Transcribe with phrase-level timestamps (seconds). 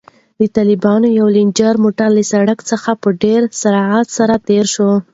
[0.39, 4.91] د طالبانو یو رنجر موټر له سړک څخه په ډېر سرعت سره تېر شو.